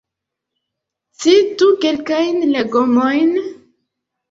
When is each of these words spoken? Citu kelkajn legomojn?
Citu 1.19 1.67
kelkajn 1.81 2.35
legomojn? 2.53 3.31